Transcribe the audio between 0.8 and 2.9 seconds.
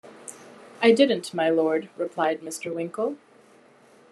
‘I didn’t, my Lord,’ replied Mr.